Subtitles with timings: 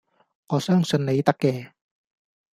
[0.47, 1.73] 我相信你得嘅